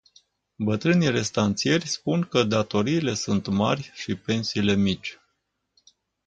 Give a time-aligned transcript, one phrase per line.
[0.55, 5.17] Bătrânii restanțieri spun că datoriile sunt mari și pensiile mici.